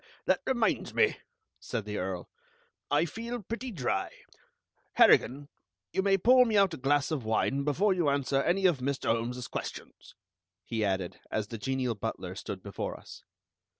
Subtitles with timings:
[0.03, 1.17] "Ah, that reminds me,"
[1.59, 2.27] said the Earl,
[2.89, 4.09] "I feel pretty dry.
[4.93, 5.47] Harrigan,
[5.93, 9.11] you may pour me out a glass of wine before you answer any of Mr.
[9.11, 10.15] Holmes's questions,"
[10.65, 13.21] he added as the genial butler stood before us.